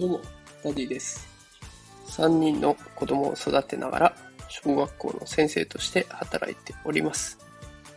[0.00, 0.20] どうも、
[0.64, 1.28] ダディです。
[2.06, 4.16] 3人の子供を育てながら、
[4.48, 7.38] 小学校の先生として働いております。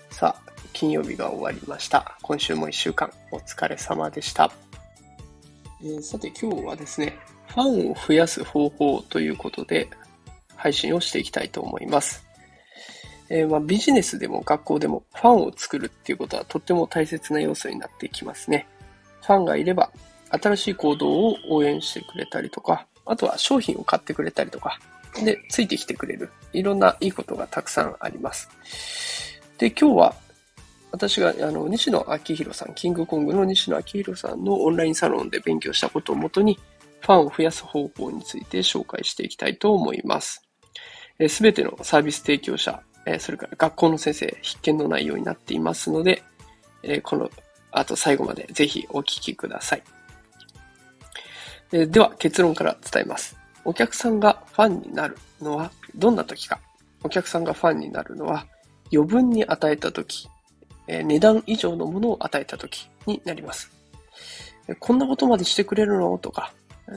[0.10, 2.18] さあ、金曜日が終わりました。
[2.21, 4.52] 今週も1週間お疲れ様でした。
[5.82, 7.18] えーさて今日はですね、
[7.48, 9.89] ファンを増やす方法ということで
[10.55, 12.25] 配信をしていきたいと思います。
[13.36, 18.68] えーまあ、ビジネスでも学校でもファンを作るっていうことはとっても大切な要素になってきますね。
[19.24, 19.91] ファンがいれば
[20.29, 24.77] 新しい行動を応援してくれたりとか、あとは商品を買ってくれたりとか、
[25.25, 26.29] で、ついてきてくれる。
[26.54, 28.50] いろんないいことがたくさんあります。
[29.57, 30.15] で、今日は
[30.91, 36.59] 私があの西野昭弘さん、キングコングの西野昭弘さんのオンラインサロンで勉強したことをもとに、
[37.02, 40.47] ファンを増やす方法について紹介していきたいと思います。
[41.27, 46.23] すべてのサービス提供者、えそれから学校の先生、必見の内容になっていますので、
[46.84, 47.30] えこの
[47.72, 49.84] 後最後までぜひお聞きください。
[51.72, 53.36] えでは結論から伝えます。
[53.66, 56.59] お客さんがファンになるのはどんな時か。
[57.03, 58.45] お客さんがファンになるのは
[58.94, 60.30] 余分に与えた時、
[60.88, 63.72] え値段以上のものを与えた時になります。
[64.80, 66.17] こんなことまでしてくれるの？
[66.17, 66.53] とか、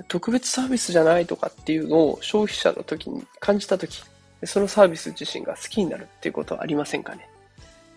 [0.07, 1.27] 特別サービスじゃない？
[1.27, 4.05] とかっていうのを消費者の時に感じた時、
[4.45, 7.29] そのサービス自身が好きになるっていうことはありませんかね？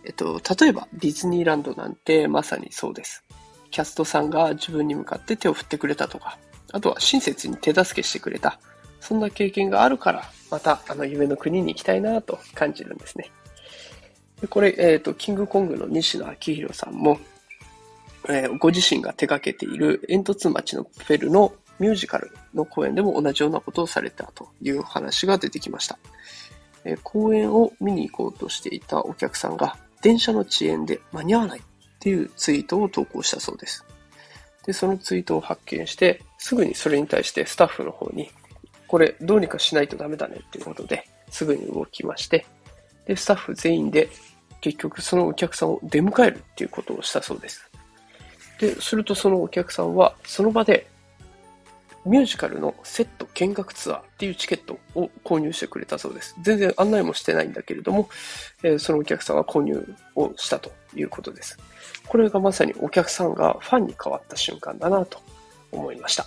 [0.06, 3.23] えっと、例えばディズニーランドなんてまさにそうです。
[3.72, 6.38] キャストさんが自分に向かって手を振ってくれたとか、
[6.72, 8.60] あとは親切に手助けしてくれた。
[9.02, 13.32] そんな経験があるから、またあの夢の国に行きたいなと感じるんですね。
[14.42, 17.20] でこれ、えっ、と、キングコングの西野昭弘さんも、
[18.30, 25.97] えーご自身が手掛けている煙突町のプペルのミュージカルの公演でも同じようなことをされたという話が出てきました。
[26.86, 31.61] えー公演を見に行こうとしていたお客さんが電車の遅延で間に合わないっ
[31.99, 33.86] ていうツイートを投稿したそうです。
[34.66, 38.30] で、そのツイートを発見して、すぐにそれに対してスタッフの方に、
[38.88, 42.45] これどうにかしないとダメだねっていうことで、すぐに動きまして、
[43.05, 44.09] で、スタッフ全員で
[44.61, 47.70] 結局そのお客さんを出迎えるっていうことをしたそうです。
[48.59, 50.87] で、するとそのお客さんはその場で
[52.09, 56.36] ミュージカルのセット見学ツアーっていうチケットを購入してくれたそうです。
[56.42, 58.09] 全然案内もしてないんだけれども、
[58.64, 61.59] えーそのお客さんは購入をしたということです。
[62.08, 65.21] これがまさにお客さんがファンに変わった瞬間だなと
[65.71, 66.25] 思いました。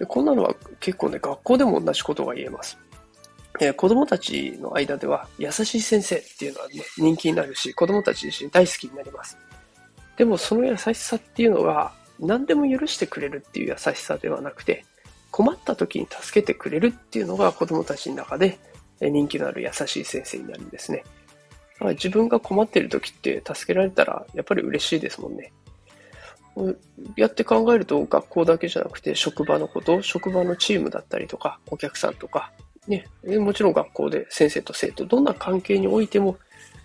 [0.00, 2.76] でこんなのは結構ね、学校でも同じことが言えます。
[3.60, 9.38] えー子供たちの間では優しい先生っていうのはね、人気になるし、子供たち自身大好きになります。
[10.16, 14.84] でもその優しさっていうのは、何でも許してくれるっていう優しさではなくて、
[15.30, 18.58] 困った時に助けてくれるっていうのが子供たちの中で
[19.00, 21.04] 人気のある優しい先生になるんですね。
[21.74, 25.52] だから自分が困ってる時って助けられたらやっぱり嬉しいですもんね。
[27.16, 32.50] やって考えると学校だけじゃなくて職場のこと、職場のチームだったりとか、お客さんとか、
[32.88, 36.38] ね、もちろん学校で先生と生徒、どんな関係においても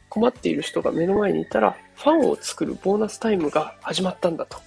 [0.10, 4.58] 困っている人が目の前にいたら、ファンを作るボーナスタイムが始まったんだと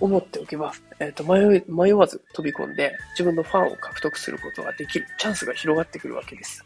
[0.00, 6.64] 思っておけば、えっと迷迷わず飛び込んで自分のファンを獲得することができるチャンスが広がってくるわけです。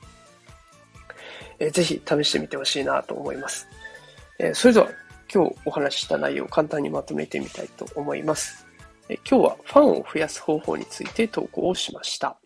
[1.59, 3.69] えーぜひ試してみてほしいなと思います。
[4.39, 4.89] えーそれでは
[5.33, 8.67] 今日お話しした内容を簡単にまとめてみたいと思います。
[9.09, 12.39] えー今日はファンを増やす方法について投稿をしました。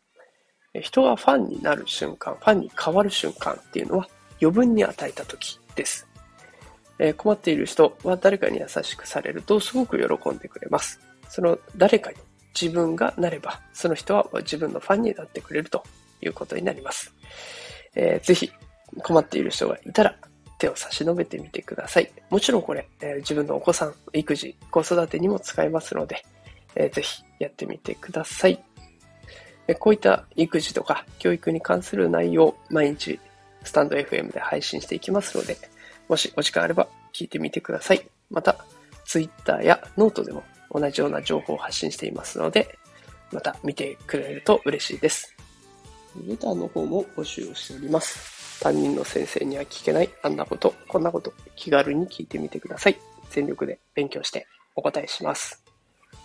[0.75, 4.09] えー人がファンになる瞬間、ファンに変わる瞬間っていうのは
[4.41, 6.07] 余分に与えた時です。
[6.98, 11.00] えー困っている人は誰かに優しくされるとすごく喜んでくれます。
[11.28, 12.16] その誰かに
[12.60, 15.84] 自分がなれば、その人は自分のファンになってくれると
[16.20, 17.12] いうことになります。
[17.94, 18.50] えーぜひ
[19.03, 20.16] 困っている人がいたら
[20.58, 22.10] 手を差し伸べてみてください。
[22.31, 26.25] もちろんこれ、えー自分のお子さん、育児、子育てにも使えますので、
[26.75, 28.62] えーぜひやってみてください。
[29.69, 33.20] えこういった育児とか教育に関する内容、毎日
[33.62, 35.58] スタンド FM で配信していきますので、
[36.08, 38.06] もしお時間あれば聞いてみてください。
[38.30, 38.64] また、
[39.05, 42.78] Twitter やノートでも同じような情報を発信していますので、
[43.32, 45.34] また見てくれると嬉しいです。
[46.26, 48.62] レターの方も募集をしております。
[48.62, 52.99] 担任の先生には聞けないあんなこと、こんなこと、気軽に聞いてみてください。
[53.31, 55.62] 全力で勉強してお答えします。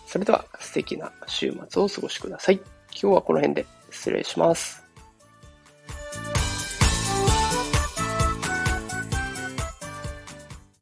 [0.06, 2.56] それでは素敵な週末をお過ごしください。
[2.90, 4.83] 今日はこの辺で失礼します。